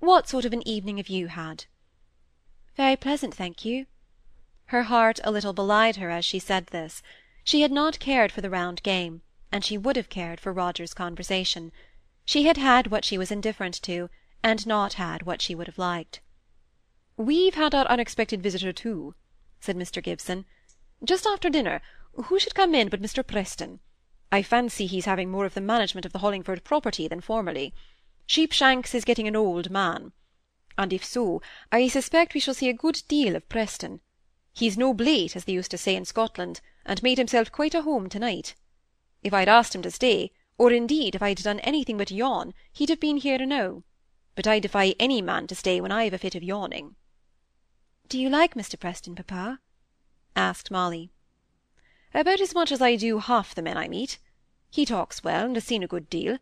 "What 0.00 0.28
sort 0.28 0.44
of 0.44 0.52
an 0.52 0.66
evening 0.66 0.96
have 0.96 1.08
you 1.08 1.28
had?" 1.28 1.66
"Very 2.74 2.96
pleasant, 2.96 3.36
thank 3.36 3.64
you." 3.64 3.86
Her 4.74 4.82
heart 4.82 5.20
a 5.22 5.30
little 5.30 5.52
belied 5.52 5.94
her 5.94 6.10
as 6.10 6.24
she 6.24 6.40
said 6.40 6.66
this. 6.66 7.04
She 7.44 7.60
had 7.60 7.70
not 7.70 8.00
cared 8.00 8.32
for 8.32 8.40
the 8.40 8.50
round 8.50 8.82
game, 8.82 9.22
and 9.52 9.64
she 9.64 9.78
would 9.78 9.94
have 9.94 10.08
cared 10.08 10.40
for 10.40 10.52
Roger's 10.52 10.92
conversation. 10.92 11.70
She 12.24 12.46
had 12.46 12.56
had 12.56 12.88
what 12.88 13.04
she 13.04 13.16
was 13.16 13.30
indifferent 13.30 13.80
to, 13.82 14.10
and 14.42 14.66
not 14.66 14.94
had 14.94 15.22
what 15.22 15.40
she 15.40 15.54
would 15.54 15.68
have 15.68 15.78
liked. 15.78 16.20
"We've 17.20 17.56
had 17.56 17.74
our 17.74 17.84
unexpected 17.86 18.44
visitor 18.44 18.72
too," 18.72 19.16
said 19.60 19.76
Mr. 19.76 20.00
Gibson. 20.00 20.44
"Just 21.02 21.26
after 21.26 21.50
dinner, 21.50 21.82
who 22.12 22.38
should 22.38 22.54
come 22.54 22.76
in 22.76 22.88
but 22.88 23.02
Mr. 23.02 23.26
Preston? 23.26 23.80
I 24.30 24.40
fancy 24.40 24.86
he's 24.86 25.06
having 25.06 25.28
more 25.28 25.44
of 25.44 25.54
the 25.54 25.60
management 25.60 26.06
of 26.06 26.12
the 26.12 26.20
Hollingford 26.20 26.62
property 26.62 27.08
than 27.08 27.20
formerly. 27.20 27.74
Sheepshanks 28.26 28.94
is 28.94 29.04
getting 29.04 29.26
an 29.26 29.34
old 29.34 29.68
man. 29.68 30.12
And 30.78 30.92
if 30.92 31.04
so, 31.04 31.42
I 31.72 31.88
suspect 31.88 32.34
we 32.34 32.40
shall 32.40 32.54
see 32.54 32.68
a 32.68 32.72
good 32.72 33.02
deal 33.08 33.34
of 33.34 33.48
Preston. 33.48 34.00
He's 34.54 34.78
no 34.78 34.94
blate, 34.94 35.34
as 35.34 35.44
they 35.44 35.54
used 35.54 35.72
to 35.72 35.78
say 35.78 35.96
in 35.96 36.04
Scotland, 36.04 36.60
and 36.86 37.02
made 37.02 37.18
himself 37.18 37.50
quite 37.50 37.74
a 37.74 37.82
home 37.82 38.08
to-night. 38.10 38.54
If 39.24 39.34
I'd 39.34 39.48
asked 39.48 39.74
him 39.74 39.82
to 39.82 39.90
stay, 39.90 40.30
or 40.56 40.70
indeed 40.70 41.16
if 41.16 41.22
I'd 41.22 41.42
done 41.42 41.58
anything 41.60 41.98
but 41.98 42.12
yawn, 42.12 42.54
he'd 42.72 42.90
have 42.90 43.00
been 43.00 43.16
here 43.16 43.42
enow. 43.42 43.82
But 44.36 44.46
I 44.46 44.60
defy 44.60 44.94
any 45.00 45.20
man 45.20 45.48
to 45.48 45.56
stay 45.56 45.80
when 45.80 45.90
I've 45.90 46.14
a 46.14 46.18
fit 46.18 46.36
of 46.36 46.44
yawning." 46.44 46.94
"Do 48.08 48.18
you 48.18 48.30
like 48.30 48.54
Mr. 48.54 48.80
Preston, 48.80 49.14
papa?" 49.16 49.60
asked 50.34 50.70
Molly. 50.70 51.10
"About 52.14 52.40
as 52.40 52.54
much 52.54 52.72
as 52.72 52.80
I 52.80 52.96
do 52.96 53.18
half 53.18 53.54
the 53.54 53.60
men 53.60 53.76
I 53.76 53.86
meet. 53.86 54.18
He 54.70 54.86
talks 54.86 55.22
well, 55.22 55.44
and 55.44 55.56
has 55.56 55.64
seen 55.64 55.82
a 55.82 55.86
good 55.86 56.08
deal. 56.08 56.38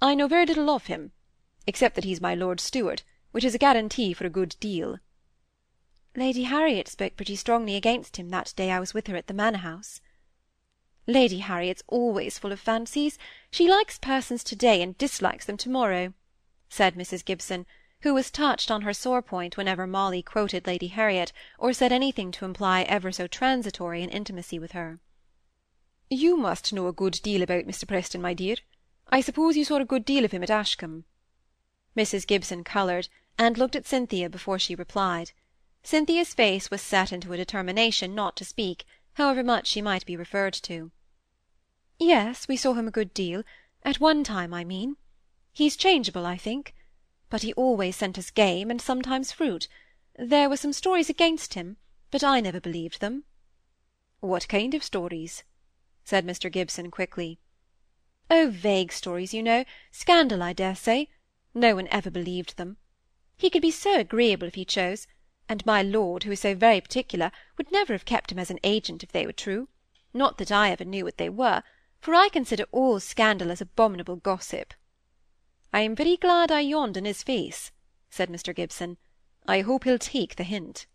I 0.00 0.14
know 0.14 0.28
very 0.28 0.46
little 0.46 0.70
of 0.70 0.86
him, 0.86 1.12
except 1.66 1.94
that 1.96 2.04
he's 2.04 2.22
my 2.22 2.34
lord's 2.34 2.62
steward, 2.62 3.02
which 3.32 3.44
is 3.44 3.54
a 3.54 3.58
guarantee 3.58 4.14
for 4.14 4.24
a 4.24 4.30
good 4.30 4.56
deal. 4.60 4.98
Lady 6.16 6.44
Harriet 6.44 6.88
spoke 6.88 7.16
pretty 7.16 7.36
strongly 7.36 7.76
against 7.76 8.16
him 8.16 8.30
that 8.30 8.54
day 8.56 8.70
I 8.70 8.80
was 8.80 8.94
with 8.94 9.06
her 9.08 9.16
at 9.16 9.26
the 9.26 9.34
Manor 9.34 9.58
House. 9.58 10.00
Lady 11.06 11.40
Harriet's 11.40 11.82
always 11.86 12.38
full 12.38 12.50
of 12.50 12.60
fancies. 12.60 13.18
She 13.50 13.68
likes 13.68 13.98
persons 13.98 14.42
to-day 14.42 14.80
and 14.80 14.96
dislikes 14.96 15.44
them 15.44 15.58
to-morrow," 15.58 16.14
said 16.70 16.94
Mrs. 16.94 17.22
Gibson, 17.22 17.66
who 18.04 18.12
was 18.12 18.30
touched 18.30 18.70
on 18.70 18.82
her 18.82 18.92
sore 18.92 19.22
point 19.22 19.56
whenever 19.56 19.86
Molly 19.86 20.22
quoted 20.22 20.66
Lady 20.66 20.88
Harriet, 20.88 21.32
or 21.58 21.72
said 21.72 21.90
anything 21.90 22.30
to 22.30 22.44
imply 22.44 22.82
ever 22.82 23.10
so 23.10 23.26
transitory 23.26 24.02
an 24.02 24.10
intimacy 24.10 24.58
with 24.58 24.72
her. 24.72 25.00
"You 26.10 26.36
must 26.36 26.70
know 26.70 26.86
a 26.86 26.92
good 26.92 27.18
deal 27.22 27.40
about 27.40 27.64
Mr. 27.64 27.88
Preston, 27.88 28.20
my 28.20 28.34
dear. 28.34 28.56
I 29.08 29.22
suppose 29.22 29.56
you 29.56 29.64
saw 29.64 29.76
a 29.76 29.86
good 29.86 30.04
deal 30.04 30.22
of 30.22 30.32
him 30.32 30.42
at 30.42 30.50
Ashcombe." 30.50 31.06
Mrs. 31.96 32.26
Gibson 32.26 32.62
coloured, 32.62 33.08
and 33.38 33.56
looked 33.56 33.74
at 33.74 33.86
Cynthia 33.86 34.28
before 34.28 34.58
she 34.58 34.74
replied. 34.74 35.32
Cynthia's 35.82 36.34
face 36.34 36.70
was 36.70 36.82
set 36.82 37.10
into 37.10 37.32
a 37.32 37.38
determination 37.38 38.14
not 38.14 38.36
to 38.36 38.44
speak, 38.44 38.84
however 39.14 39.42
much 39.42 39.66
she 39.66 39.80
might 39.80 40.04
be 40.04 40.14
referred 40.14 40.52
to. 40.52 40.90
"Yes, 41.98 42.46
we 42.48 42.58
saw 42.58 42.74
him 42.74 42.86
a 42.86 42.98
good 42.98 43.14
deal, 43.14 43.44
at 43.82 43.98
one 43.98 44.22
time, 44.24 44.52
I 44.52 44.62
mean. 44.62 44.98
He's 45.54 45.74
changeable, 45.74 46.26
I 46.26 46.36
think. 46.36 46.74
But 47.34 47.42
he 47.42 47.52
always 47.54 47.96
sent 47.96 48.16
us 48.16 48.30
game, 48.30 48.70
and 48.70 48.80
sometimes 48.80 49.32
fruit. 49.32 49.66
There 50.16 50.48
were 50.48 50.56
some 50.56 50.72
stories 50.72 51.10
against 51.10 51.54
him, 51.54 51.78
but 52.12 52.22
I 52.22 52.38
never 52.38 52.60
believed 52.60 53.00
them." 53.00 53.24
"What 54.20 54.46
kind 54.46 54.72
of 54.72 54.84
stories?" 54.84 55.42
said 56.04 56.24
Mr. 56.24 56.48
Gibson 56.48 56.92
quickly. 56.92 57.40
"Oh, 58.30 58.50
vague 58.50 58.92
stories, 58.92 59.34
you 59.34 59.42
know, 59.42 59.64
scandal, 59.90 60.44
I 60.44 60.52
dare 60.52 60.76
say. 60.76 61.08
No 61.52 61.74
one 61.74 61.88
ever 61.88 62.08
believed 62.08 62.56
them. 62.56 62.76
He 63.36 63.50
could 63.50 63.62
be 63.62 63.72
so 63.72 63.98
agreeable 63.98 64.46
if 64.46 64.54
he 64.54 64.64
chose 64.64 65.08
and 65.48 65.66
my 65.66 65.82
lord, 65.82 66.22
who 66.22 66.30
is 66.30 66.38
so 66.38 66.54
very 66.54 66.80
particular, 66.80 67.32
would 67.58 67.72
never 67.72 67.94
have 67.94 68.04
kept 68.04 68.30
him 68.30 68.38
as 68.38 68.52
an 68.52 68.60
agent 68.62 69.02
if 69.02 69.10
they 69.10 69.26
were 69.26 69.32
true. 69.32 69.68
Not 70.12 70.38
that 70.38 70.52
I 70.52 70.70
ever 70.70 70.84
knew 70.84 71.04
what 71.04 71.18
they 71.18 71.30
were, 71.30 71.64
for 72.00 72.14
I 72.14 72.28
consider 72.28 72.66
all 72.70 73.00
scandal 73.00 73.50
as 73.50 73.60
abominable 73.60 74.14
gossip." 74.14 74.72
"I 75.76 75.80
am 75.80 75.96
very 75.96 76.16
glad 76.16 76.52
I 76.52 76.60
yawned 76.60 76.96
in 76.96 77.04
his 77.04 77.24
face," 77.24 77.72
said 78.08 78.28
Mr. 78.28 78.54
Gibson. 78.54 78.96
"I 79.44 79.62
hope 79.62 79.82
he'll 79.82 79.98
take 79.98 80.36
the 80.36 80.44
hint." 80.44 80.86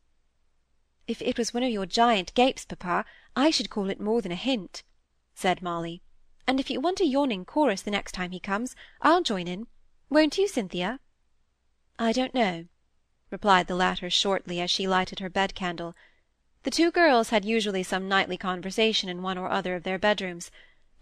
If 1.06 1.22
it 1.22 1.38
was 1.38 1.54
one 1.54 1.64
of 1.64 1.70
your 1.70 1.86
giant 1.86 2.34
gapes, 2.34 2.64
papa, 2.64 3.04
I 3.36 3.50
should 3.50 3.70
call 3.70 3.90
it 3.90 4.00
more 4.00 4.22
than 4.22 4.32
a 4.32 4.36
hint," 4.36 4.84
said 5.36 5.62
Molly. 5.62 6.02
"And 6.48 6.62
if 6.62 6.70
you 6.70 6.80
want 6.80 7.02
a 7.02 7.06
yawning 7.06 7.44
chorus 7.44 7.82
the 7.82 7.92
next 7.92 8.14
time 8.14 8.32
he 8.32 8.40
comes, 8.40 8.74
I'll 9.02 9.22
join 9.22 9.50
in. 9.50 9.68
Won't 10.10 10.38
you, 10.38 10.48
Cynthia?" 10.48 11.02
"I 12.00 12.14
don't 12.14 12.34
know," 12.34 12.68
replied 13.32 13.68
the 13.68 13.76
latter 13.76 14.10
shortly, 14.10 14.62
as 14.62 14.72
she 14.72 14.88
lighted 14.88 15.20
her 15.20 15.30
bed-candle. 15.30 15.94
The 16.64 16.72
two 16.72 16.90
girls 16.90 17.32
had 17.32 17.44
usually 17.44 17.84
some 17.84 18.08
nightly 18.08 18.38
conversation 18.38 19.10
in 19.10 19.24
one 19.24 19.38
or 19.38 19.50
other 19.50 19.76
of 19.76 19.84
their 19.84 20.00
bedrooms, 20.00 20.50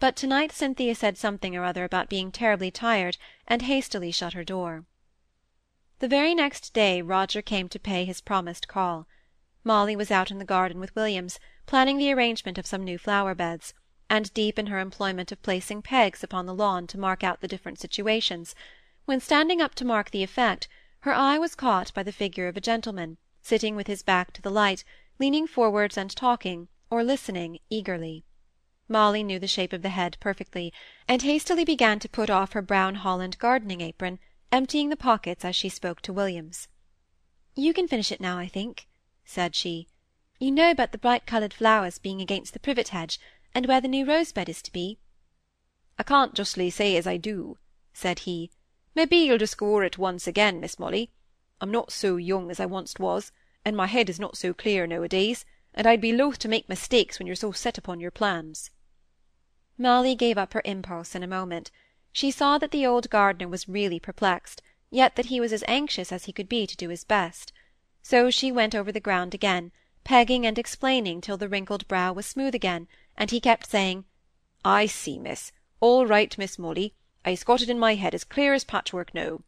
but 0.00 0.14
to-night 0.16 0.52
Cynthia 0.52 0.94
said 0.94 1.18
something 1.18 1.56
or 1.56 1.64
other 1.64 1.84
about 1.84 2.08
being 2.08 2.30
terribly 2.30 2.70
tired, 2.70 3.16
and 3.46 3.62
hastily 3.62 4.10
shut 4.10 4.32
her 4.32 4.44
door. 4.44 4.84
The 5.98 6.08
very 6.08 6.34
next 6.34 6.72
day 6.72 7.02
Roger 7.02 7.42
came 7.42 7.68
to 7.70 7.78
pay 7.80 8.04
his 8.04 8.20
promised 8.20 8.68
call. 8.68 9.08
Molly 9.64 9.96
was 9.96 10.10
out 10.10 10.30
in 10.30 10.38
the 10.38 10.44
garden 10.44 10.78
with 10.78 10.94
Williams, 10.94 11.40
planning 11.66 11.98
the 11.98 12.12
arrangement 12.12 12.58
of 12.58 12.66
some 12.66 12.84
new 12.84 12.96
flower-beds, 12.96 13.74
and 14.08 14.32
deep 14.32 14.58
in 14.58 14.68
her 14.68 14.78
employment 14.78 15.32
of 15.32 15.42
placing 15.42 15.82
pegs 15.82 16.22
upon 16.22 16.46
the 16.46 16.54
lawn 16.54 16.86
to 16.86 16.98
mark 16.98 17.24
out 17.24 17.40
the 17.40 17.48
different 17.48 17.80
situations, 17.80 18.54
when, 19.04 19.20
standing 19.20 19.60
up 19.60 19.74
to 19.74 19.84
mark 19.84 20.10
the 20.10 20.22
effect, 20.22 20.68
her 21.00 21.12
eye 21.12 21.38
was 21.38 21.54
caught 21.54 21.92
by 21.92 22.02
the 22.02 22.12
figure 22.12 22.46
of 22.46 22.56
a 22.56 22.60
gentleman, 22.60 23.18
sitting 23.42 23.74
with 23.74 23.86
his 23.86 24.02
back 24.02 24.32
to 24.32 24.42
the 24.42 24.50
light, 24.50 24.84
leaning 25.18 25.46
forwards 25.46 25.96
and 25.96 26.14
talking, 26.14 26.68
or 26.90 27.02
listening, 27.02 27.58
eagerly. 27.68 28.24
Molly 28.90 29.22
knew 29.22 29.38
the 29.38 29.46
shape 29.46 29.74
of 29.74 29.82
the 29.82 29.90
head 29.90 30.16
perfectly, 30.18 30.72
and 31.06 31.20
hastily 31.20 31.62
began 31.62 31.98
to 31.98 32.08
put 32.08 32.30
off 32.30 32.52
her 32.52 32.62
brown 32.62 32.94
holland 32.94 33.38
gardening 33.38 33.82
apron, 33.82 34.18
emptying 34.50 34.88
the 34.88 34.96
pockets 34.96 35.44
as 35.44 35.54
she 35.54 35.68
spoke 35.68 36.00
to 36.00 36.12
Williams. 36.12 36.68
"You 37.54 37.74
can 37.74 37.86
finish 37.86 38.10
it 38.10 38.20
now, 38.20 38.38
I 38.38 38.48
think," 38.48 38.88
said 39.26 39.54
she. 39.54 39.88
"You 40.38 40.50
know 40.52 40.70
about 40.70 40.92
the 40.92 40.98
bright-coloured 40.98 41.52
flowers 41.52 41.98
being 41.98 42.22
against 42.22 42.54
the 42.54 42.58
privet 42.58 42.88
hedge, 42.88 43.20
and 43.54 43.66
where 43.66 43.82
the 43.82 43.88
new 43.88 44.06
rose-bed 44.06 44.48
is 44.48 44.62
to 44.62 44.72
be?" 44.72 44.98
"I 45.98 46.02
can't 46.02 46.32
justly 46.32 46.70
say 46.70 46.96
as 46.96 47.06
I 47.06 47.18
do," 47.18 47.58
said 47.92 48.20
he. 48.20 48.50
"Maybe 48.94 49.18
you'll 49.18 49.36
just 49.36 49.58
go 49.58 49.74
o'er 49.74 49.84
it 49.84 49.98
once 49.98 50.26
again, 50.26 50.60
Miss 50.60 50.78
Molly. 50.78 51.10
I'm 51.60 51.70
not 51.70 51.92
so 51.92 52.16
young 52.16 52.50
as 52.50 52.58
I 52.58 52.64
once 52.64 52.94
was, 52.98 53.32
and 53.66 53.76
my 53.76 53.86
head 53.86 54.08
is 54.08 54.18
not 54.18 54.38
so 54.38 54.54
clear 54.54 54.86
nowadays, 54.86 55.44
and 55.74 55.86
I'd 55.86 56.00
be 56.00 56.14
loath 56.14 56.38
to 56.38 56.48
make 56.48 56.70
mistakes 56.70 57.18
when 57.18 57.26
you're 57.26 57.36
so 57.36 57.52
set 57.52 57.76
upon 57.76 58.00
your 58.00 58.10
plans." 58.10 58.70
Molly 59.78 60.14
gave 60.14 60.36
up 60.36 60.52
her 60.54 60.62
impulse 60.64 61.14
in 61.14 61.22
a 61.22 61.28
moment. 61.28 61.70
She 62.12 62.30
saw 62.30 62.58
that 62.58 62.72
the 62.72 62.84
old 62.84 63.08
gardener 63.08 63.48
was 63.48 63.68
really 63.68 64.00
perplexed, 64.00 64.60
yet 64.90 65.14
that 65.16 65.26
he 65.26 65.40
was 65.40 65.52
as 65.52 65.62
anxious 65.68 66.10
as 66.10 66.24
he 66.24 66.32
could 66.32 66.48
be 66.48 66.66
to 66.66 66.76
do 66.76 66.88
his 66.88 67.04
best. 67.04 67.52
So 68.02 68.28
she 68.28 68.50
went 68.50 68.74
over 68.74 68.90
the 68.90 68.98
ground 68.98 69.34
again, 69.34 69.70
pegging 70.02 70.44
and 70.44 70.58
explaining 70.58 71.20
till 71.20 71.36
the 71.36 71.48
wrinkled 71.48 71.86
brow 71.86 72.12
was 72.12 72.26
smooth 72.26 72.54
again, 72.54 72.88
and 73.16 73.30
he 73.30 73.40
kept 73.40 73.70
saying, 73.70 74.04
"I 74.64 74.86
see, 74.86 75.18
miss. 75.18 75.52
All 75.80 76.06
right, 76.06 76.36
Miss 76.36 76.58
Molly. 76.58 76.94
I's 77.24 77.44
got 77.44 77.62
it 77.62 77.70
in 77.70 77.78
my 77.78 77.94
head 77.94 78.14
as 78.14 78.24
clear 78.24 78.52
as 78.54 78.64
patchwork 78.64 79.14
now." 79.14 79.42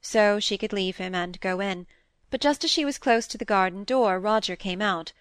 So 0.00 0.40
she 0.40 0.58
could 0.58 0.72
leave 0.72 0.96
him 0.96 1.14
and 1.14 1.40
go 1.40 1.60
in 1.60 1.86
but 2.30 2.40
just 2.40 2.62
as 2.62 2.70
she 2.70 2.84
was 2.84 2.96
close 2.96 3.26
to 3.26 3.36
the 3.36 3.44
garden 3.44 3.82
door 3.82 4.20
Roger 4.20 4.54
came 4.54 4.80
out. 4.80 5.12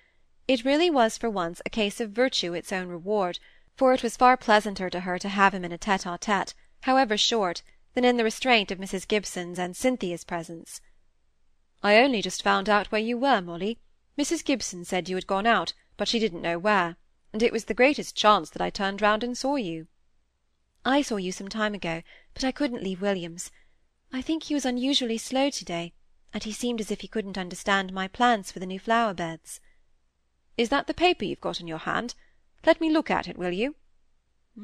It 0.47 0.63
really 0.63 0.89
was 0.91 1.17
for 1.17 1.29
once 1.29 1.59
a 1.65 1.69
case 1.69 1.99
of 1.99 2.11
virtue 2.11 2.53
its 2.53 2.71
own 2.71 2.87
reward, 2.87 3.39
for 3.79 3.93
it 3.93 4.03
was 4.03 4.17
far 4.17 4.35
pleasanter 4.35 4.89
to 4.89 4.99
her 4.99 5.17
to 5.17 5.29
have 5.29 5.53
him 5.53 5.63
in 5.63 5.71
a 5.71 5.77
tete-a-tete, 5.77 6.53
however 6.81 7.15
short, 7.15 7.63
than 7.93 8.03
in 8.03 8.17
the 8.17 8.25
restraint 8.25 8.71
of 8.71 8.77
Mrs 8.77 9.07
Gibson's 9.07 9.57
and 9.57 9.73
Cynthia's 9.73 10.25
presence. 10.25 10.81
"I 11.81 11.95
only 11.95 12.21
just 12.21 12.43
found 12.43 12.67
out 12.67 12.91
where 12.91 12.99
you 12.99 13.17
were, 13.17 13.39
Molly. 13.39 13.79
Mrs 14.17 14.43
Gibson 14.43 14.83
said 14.83 15.07
you 15.07 15.15
had 15.15 15.27
gone 15.27 15.47
out, 15.47 15.71
but 15.95 16.09
she 16.09 16.19
didn't 16.19 16.41
know 16.41 16.59
where, 16.59 16.97
and 17.31 17.41
it 17.41 17.53
was 17.53 17.65
the 17.65 17.73
greatest 17.73 18.17
chance 18.17 18.49
that 18.49 18.61
I 18.61 18.69
turned 18.69 19.01
round 19.01 19.23
and 19.23 19.37
saw 19.37 19.55
you." 19.55 19.87
"I 20.83 21.01
saw 21.01 21.15
you 21.15 21.31
some 21.31 21.47
time 21.47 21.73
ago, 21.73 22.03
but 22.33 22.43
I 22.43 22.51
couldn't 22.51 22.83
leave 22.83 23.01
Williams. 23.01 23.49
I 24.11 24.21
think 24.21 24.43
he 24.43 24.53
was 24.53 24.65
unusually 24.65 25.17
slow 25.17 25.49
to-day 25.51 25.93
and 26.33 26.43
he 26.43 26.51
seemed 26.51 26.81
as 26.81 26.91
if 26.91 26.99
he 26.99 27.07
couldn't 27.07 27.37
understand 27.37 27.93
my 27.93 28.09
plans 28.09 28.51
for 28.51 28.59
the 28.59 28.65
new 28.65 28.77
flower-beds. 28.77 29.61
Is 30.57 30.67
that 30.67 30.87
the 30.87 30.93
paper 30.93 31.23
you've 31.23 31.39
got 31.39 31.61
in 31.61 31.67
your 31.69 31.77
hand? 31.77 32.13
Let 32.65 32.81
me 32.81 32.89
look 32.89 33.09
at 33.09 33.27
it, 33.27 33.37
will 33.37 33.51
you? 33.51 33.75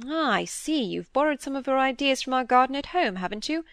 Ah, 0.05 0.31
I 0.31 0.45
see, 0.45 0.83
you've 0.83 1.13
borrowed 1.13 1.41
some 1.41 1.55
of 1.55 1.67
your 1.67 1.79
ideas 1.79 2.21
from 2.21 2.33
our 2.33 2.43
garden 2.43 2.75
at 2.75 2.87
home, 2.87 3.15
haven't 3.15 3.47
you? 3.47 3.63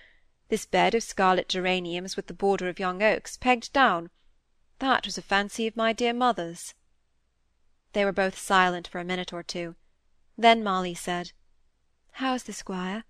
This 0.49 0.67
bed 0.67 0.95
of 0.95 1.03
scarlet 1.03 1.49
geraniums 1.49 2.17
with 2.17 2.27
the 2.27 2.35
border 2.35 2.69
of 2.69 2.79
young 2.79 3.03
oaks 3.03 3.37
pegged 3.37 3.73
down. 3.73 4.11
That 4.79 5.07
was 5.07 5.19
a 5.19 5.23
fancy 5.23 5.67
of 5.67 5.77
my 5.77 5.93
dear 5.93 6.13
mother's. 6.13 6.75
They 7.93 8.05
were 8.05 8.13
both 8.13 8.39
silent 8.39 8.87
for 8.87 9.01
a 9.01 9.05
minute 9.05 9.33
or 9.33 9.43
two. 9.43 9.77
Then 10.37 10.63
Molly 10.63 10.95
said, 10.95 11.33
"How's 12.13 12.45
the 12.45 12.53
squire? 12.53 13.05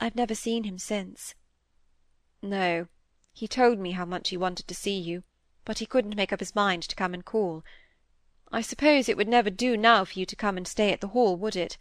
I've 0.00 0.16
never 0.16 0.34
seen 0.34 0.64
him 0.64 0.78
since." 0.78 1.34
"No. 2.42 2.88
He 3.32 3.46
told 3.46 3.78
me 3.78 3.92
how 3.92 4.04
much 4.04 4.30
he 4.30 4.36
wanted 4.36 4.66
to 4.68 4.74
see 4.74 4.98
you, 4.98 5.22
but 5.64 5.78
he 5.78 5.86
couldn't 5.86 6.16
make 6.16 6.32
up 6.32 6.40
his 6.40 6.54
mind 6.54 6.82
to 6.84 6.96
come 6.96 7.14
and 7.14 7.24
call. 7.24 7.62
I 8.52 8.60
suppose 8.60 9.08
it 9.08 9.16
would 9.16 9.28
never 9.28 9.50
do 9.50 9.76
now 9.76 10.04
for 10.04 10.18
you 10.18 10.26
to 10.26 10.36
come 10.36 10.56
and 10.56 10.66
stay 10.66 10.92
at 10.92 11.00
the 11.00 11.08
Hall, 11.08 11.36
would 11.36 11.56
it? 11.56 11.76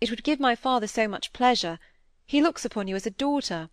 It 0.00 0.10
would 0.10 0.22
give 0.22 0.38
my 0.38 0.54
father 0.54 0.86
so 0.86 1.08
much 1.08 1.32
pleasure. 1.32 1.78
He 2.24 2.40
looks 2.40 2.64
upon 2.64 2.86
you 2.86 2.94
as 2.94 3.06
a 3.06 3.10
daughter, 3.10 3.68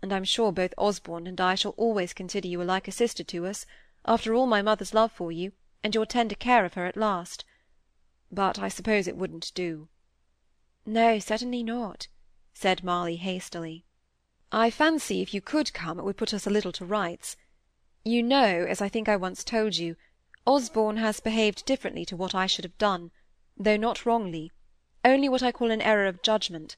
and 0.00 0.12
I'm 0.12 0.24
sure 0.24 0.52
both 0.52 0.74
Osborne 0.78 1.26
and 1.26 1.40
I 1.40 1.54
shall 1.54 1.72
always 1.72 2.12
consider 2.12 2.46
you 2.46 2.62
like 2.62 2.86
a 2.86 2.92
sister 2.92 3.24
to 3.24 3.46
us, 3.46 3.66
after 4.04 4.34
all 4.34 4.46
my 4.46 4.62
mother's 4.62 4.94
love 4.94 5.10
for 5.10 5.32
you, 5.32 5.52
and 5.82 5.94
your 5.94 6.06
tender 6.06 6.34
care 6.34 6.64
of 6.64 6.74
her 6.74 6.86
at 6.86 6.96
last. 6.96 7.44
But 8.30 8.58
I 8.58 8.68
suppose 8.68 9.06
it 9.06 9.16
wouldn't 9.16 9.52
do. 9.54 9.88
No, 10.86 11.18
certainly 11.18 11.62
not, 11.62 12.08
said 12.52 12.84
Molly 12.84 13.16
hastily. 13.16 13.84
I 14.52 14.70
fancy 14.70 15.22
if 15.22 15.34
you 15.34 15.40
could 15.40 15.72
come 15.72 15.98
it 15.98 16.04
would 16.04 16.16
put 16.16 16.32
us 16.32 16.46
a 16.46 16.50
little 16.50 16.72
to 16.72 16.84
rights. 16.84 17.36
You 18.04 18.22
know, 18.22 18.64
as 18.68 18.80
I 18.80 18.88
think 18.88 19.08
I 19.08 19.16
once 19.16 19.42
told 19.42 19.76
you, 19.76 19.96
Osborne 20.46 20.98
has 20.98 21.20
behaved 21.20 21.64
differently 21.64 22.04
to 22.04 22.16
what 22.16 22.34
I 22.34 22.46
should 22.46 22.66
have 22.66 22.76
done, 22.76 23.12
though 23.56 23.78
not 23.78 24.04
wrongly, 24.04 24.52
only 25.02 25.26
what 25.26 25.42
I 25.42 25.52
call 25.52 25.70
an 25.70 25.80
error 25.80 26.06
of 26.06 26.20
judgment. 26.20 26.76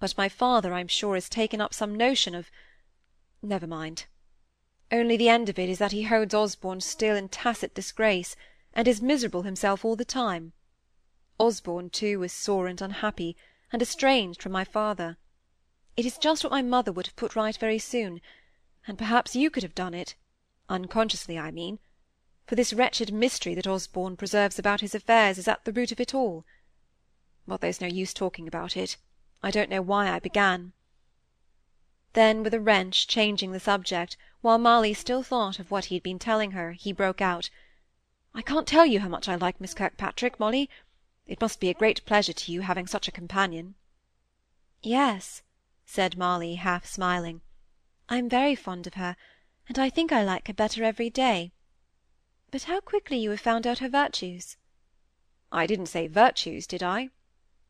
But 0.00 0.18
my 0.18 0.28
father, 0.28 0.74
I'm 0.74 0.88
sure, 0.88 1.14
has 1.14 1.28
taken 1.28 1.60
up 1.60 1.72
some 1.72 1.94
notion 1.94 2.34
of—never 2.34 3.68
mind. 3.68 4.06
Only 4.90 5.16
the 5.16 5.28
end 5.28 5.48
of 5.48 5.56
it 5.56 5.68
is 5.68 5.78
that 5.78 5.92
he 5.92 6.02
holds 6.02 6.34
Osborne 6.34 6.80
still 6.80 7.14
in 7.14 7.28
tacit 7.28 7.74
disgrace, 7.74 8.34
and 8.72 8.88
is 8.88 9.00
miserable 9.00 9.42
himself 9.42 9.84
all 9.84 9.94
the 9.94 10.04
time. 10.04 10.52
Osborne, 11.38 11.90
too, 11.90 12.24
is 12.24 12.32
sore 12.32 12.66
and 12.66 12.80
unhappy, 12.80 13.36
and 13.72 13.80
estranged 13.80 14.42
from 14.42 14.50
my 14.50 14.64
father. 14.64 15.16
It 15.96 16.06
is 16.06 16.18
just 16.18 16.42
what 16.42 16.52
my 16.52 16.62
mother 16.62 16.90
would 16.90 17.06
have 17.06 17.14
put 17.14 17.36
right 17.36 17.56
very 17.56 17.78
soon, 17.78 18.20
and 18.88 18.98
perhaps 18.98 19.36
you 19.36 19.48
could 19.48 19.62
have 19.62 19.76
done 19.76 19.94
it, 19.94 20.16
unconsciously, 20.68 21.38
I 21.38 21.52
mean, 21.52 21.78
for 22.50 22.56
this 22.56 22.72
wretched 22.72 23.12
mystery 23.12 23.54
that 23.54 23.68
Osborne 23.68 24.16
preserves 24.16 24.58
about 24.58 24.80
his 24.80 24.92
affairs 24.92 25.38
is 25.38 25.46
at 25.46 25.64
the 25.64 25.72
root 25.72 25.92
of 25.92 26.00
it 26.00 26.12
all. 26.12 26.44
But 27.46 27.60
there's 27.60 27.80
no 27.80 27.86
use 27.86 28.12
talking 28.12 28.48
about 28.48 28.76
it. 28.76 28.96
I 29.40 29.52
don't 29.52 29.70
know 29.70 29.80
why 29.80 30.10
I 30.10 30.18
began. 30.18 30.72
Then, 32.14 32.42
with 32.42 32.52
a 32.52 32.58
wrench, 32.58 33.06
changing 33.06 33.52
the 33.52 33.60
subject, 33.60 34.16
while 34.40 34.58
Molly 34.58 34.94
still 34.94 35.22
thought 35.22 35.60
of 35.60 35.70
what 35.70 35.84
he 35.84 35.94
had 35.94 36.02
been 36.02 36.18
telling 36.18 36.50
her, 36.50 36.72
he 36.72 36.92
broke 36.92 37.20
out, 37.20 37.50
"I 38.34 38.42
can't 38.42 38.66
tell 38.66 38.84
you 38.84 38.98
how 38.98 39.08
much 39.08 39.28
I 39.28 39.36
like 39.36 39.60
Miss 39.60 39.72
Kirkpatrick, 39.72 40.40
Molly. 40.40 40.68
It 41.28 41.40
must 41.40 41.60
be 41.60 41.70
a 41.70 41.74
great 41.74 42.04
pleasure 42.04 42.32
to 42.32 42.50
you 42.50 42.62
having 42.62 42.88
such 42.88 43.06
a 43.06 43.12
companion." 43.12 43.76
"Yes," 44.82 45.42
said 45.86 46.18
Molly, 46.18 46.56
half 46.56 46.84
smiling. 46.84 47.42
"I'm 48.08 48.28
very 48.28 48.56
fond 48.56 48.88
of 48.88 48.94
her, 48.94 49.14
and 49.68 49.78
I 49.78 49.88
think 49.88 50.10
I 50.10 50.24
like 50.24 50.48
her 50.48 50.52
better 50.52 50.82
every 50.82 51.10
day. 51.10 51.52
But 52.52 52.64
how 52.64 52.80
quickly 52.80 53.16
you 53.16 53.30
have 53.30 53.38
found 53.38 53.64
out 53.64 53.78
her 53.78 53.88
virtues!" 53.88 54.56
"I 55.52 55.68
didn't 55.68 55.86
say 55.86 56.08
virtues, 56.08 56.66
did 56.66 56.82
I?" 56.82 57.10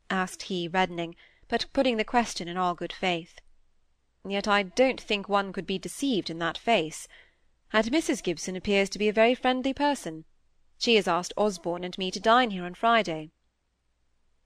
asked 0.09 0.45
he, 0.45 0.69
reddening, 0.69 1.17
but 1.49 1.67
putting 1.75 1.99
the 1.99 2.03
question 2.03 2.49
in 2.49 2.57
all 2.57 2.75
good 2.75 2.95
faith. 2.95 3.43
"Yet 4.27 4.49
I 4.49 4.63
don't 4.63 4.99
think 4.99 5.29
one 5.29 5.53
could 5.53 5.67
be 5.67 5.79
deceived 5.79 6.31
in 6.31 6.39
that 6.39 6.57
face. 6.57 7.07
And 7.75 7.89
Mrs. 7.89 8.23
Gibson 8.23 8.57
appears 8.57 8.89
to 8.89 8.99
be 8.99 9.07
a 9.07 9.13
very 9.13 9.35
friendly 9.35 9.75
person. 9.75 10.25
She 10.79 10.95
has 10.95 11.07
asked 11.07 11.35
Osborne 11.37 11.85
and 11.85 11.99
me 11.99 12.11
to 12.13 12.19
dine 12.19 12.51
here 12.51 12.65
on 12.65 12.73
Friday." 12.73 13.33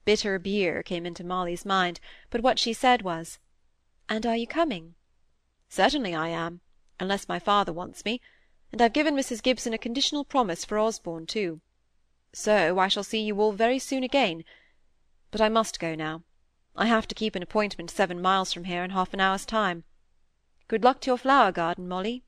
Bitter 0.03 0.37
beer 0.37 0.83
came 0.83 1.05
into 1.05 1.23
Molly's 1.23 1.63
mind, 1.63 2.01
but 2.29 2.41
what 2.41 2.59
she 2.59 2.73
said 2.73 3.03
was, 3.03 3.39
and 4.09 4.25
are 4.25 4.35
you 4.35 4.47
coming? 4.47 4.95
Certainly 5.69 6.13
I 6.13 6.27
am, 6.27 6.59
unless 6.99 7.29
my 7.29 7.39
father 7.39 7.71
wants 7.71 8.03
me, 8.03 8.19
and 8.75 8.81
I've 8.81 8.91
given 8.91 9.15
Mrs. 9.15 9.41
Gibson 9.41 9.73
a 9.73 9.77
conditional 9.77 10.25
promise 10.25 10.65
for 10.65 10.77
Osborne 10.77 11.25
too. 11.27 11.61
So 12.33 12.77
I 12.77 12.89
shall 12.89 13.05
see 13.05 13.21
you 13.21 13.39
all 13.39 13.53
very 13.53 13.79
soon 13.79 14.03
again. 14.03 14.43
But 15.31 15.39
I 15.39 15.47
must 15.47 15.79
go 15.79 15.95
now. 15.95 16.23
I 16.75 16.87
have 16.87 17.07
to 17.07 17.15
keep 17.15 17.35
an 17.35 17.41
appointment 17.41 17.89
seven 17.89 18.21
miles 18.21 18.51
from 18.51 18.65
here 18.65 18.83
in 18.83 18.89
half 18.89 19.13
an 19.13 19.21
hour's 19.21 19.45
time. 19.45 19.85
Good 20.67 20.83
luck 20.83 20.99
to 20.99 21.11
your 21.11 21.17
flower 21.17 21.53
garden, 21.53 21.87
Molly. 21.87 22.25